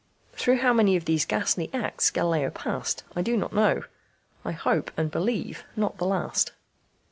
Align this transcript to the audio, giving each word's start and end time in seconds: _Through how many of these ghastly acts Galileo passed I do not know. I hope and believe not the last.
_Through 0.35 0.57
how 0.61 0.73
many 0.73 0.95
of 0.95 1.05
these 1.05 1.27
ghastly 1.27 1.69
acts 1.75 2.09
Galileo 2.09 2.49
passed 2.49 3.03
I 3.15 3.21
do 3.21 3.37
not 3.37 3.53
know. 3.53 3.83
I 4.43 4.51
hope 4.51 4.89
and 4.97 5.11
believe 5.11 5.63
not 5.75 5.99
the 5.99 6.07
last. 6.07 6.53